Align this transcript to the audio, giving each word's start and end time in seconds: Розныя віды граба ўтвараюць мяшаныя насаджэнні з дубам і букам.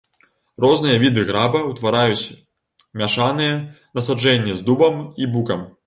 Розныя 0.63 0.95
віды 1.03 1.25
граба 1.31 1.61
ўтвараюць 1.71 2.33
мяшаныя 3.03 3.53
насаджэнні 4.01 4.53
з 4.61 4.71
дубам 4.73 4.95
і 5.25 5.33
букам. 5.37 5.61